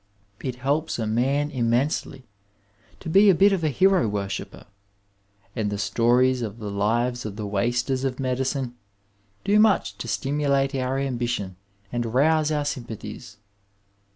[0.41, 2.23] It helps a man inmiensely
[3.01, 4.65] to be a bit of a hero worshipper,
[5.55, 8.73] and the stories of the lives of the wasters of medicine
[9.43, 11.55] do much to stimulate our ambition
[11.93, 13.37] and rouse our sympathies.